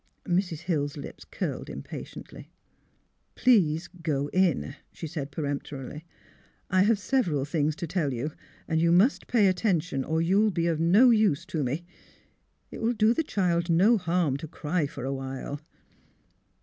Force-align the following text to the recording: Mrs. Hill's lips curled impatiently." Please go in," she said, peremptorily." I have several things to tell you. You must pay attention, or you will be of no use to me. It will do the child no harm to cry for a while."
Mrs. 0.25 0.61
Hill's 0.61 0.97
lips 0.97 1.25
curled 1.25 1.69
impatiently." 1.69 2.49
Please 3.35 3.87
go 3.87 4.29
in," 4.29 4.75
she 4.91 5.05
said, 5.05 5.29
peremptorily." 5.29 6.05
I 6.71 6.81
have 6.81 6.97
several 6.97 7.45
things 7.45 7.75
to 7.75 7.85
tell 7.85 8.11
you. 8.11 8.31
You 8.67 8.91
must 8.91 9.27
pay 9.27 9.45
attention, 9.45 10.03
or 10.03 10.19
you 10.19 10.39
will 10.39 10.49
be 10.49 10.65
of 10.65 10.79
no 10.79 11.11
use 11.11 11.45
to 11.45 11.63
me. 11.63 11.85
It 12.71 12.81
will 12.81 12.93
do 12.93 13.13
the 13.13 13.21
child 13.21 13.69
no 13.69 13.95
harm 13.95 14.37
to 14.37 14.47
cry 14.47 14.87
for 14.87 15.05
a 15.05 15.13
while." 15.13 15.59